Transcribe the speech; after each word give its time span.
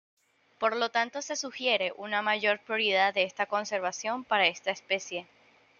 Por 0.57 0.75
lo 0.77 0.89
tanto 0.89 1.21
se 1.21 1.35
sugiere 1.35 1.93
una 1.95 2.23
mayor 2.23 2.59
prioridad 2.61 3.13
de 3.13 3.31
conservación 3.47 4.23
para 4.23 4.47
esta 4.47 4.71
especie. 4.71 5.27